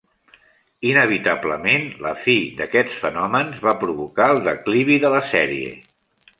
Inevitablement, 0.91 1.85
la 2.07 2.15
fi 2.23 2.37
d'aquests 2.61 2.97
fenòmens 3.03 3.61
va 3.69 3.77
provocar 3.85 4.31
el 4.37 4.45
declivi 4.51 5.01
de 5.07 5.15
la 5.19 5.25
sèrie. 5.33 5.73